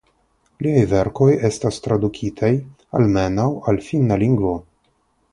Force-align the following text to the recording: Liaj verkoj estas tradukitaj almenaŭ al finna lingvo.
Liaj 0.67 0.85
verkoj 0.93 1.27
estas 1.49 1.77
tradukitaj 1.87 2.49
almenaŭ 2.99 3.45
al 3.73 3.77
finna 3.91 4.17
lingvo. 4.23 4.55